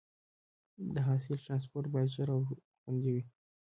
[0.93, 2.41] د حاصل ټرانسپورټ باید ژر او
[2.81, 3.23] خوندي وي.